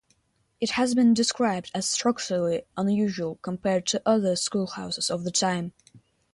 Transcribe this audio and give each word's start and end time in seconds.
It 0.59 0.71
has 0.71 0.95
been 0.95 1.13
described 1.13 1.69
as 1.75 1.87
"structurally 1.87 2.63
unusual" 2.75 3.35
compared 3.43 3.85
to 3.85 4.01
other 4.03 4.35
schoolhouses 4.35 5.11
of 5.11 5.23
the 5.25 5.29
time. 5.31 5.73